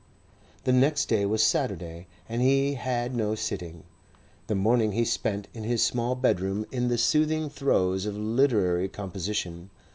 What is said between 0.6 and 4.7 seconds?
The next day was Saturday, and he had no sitting. The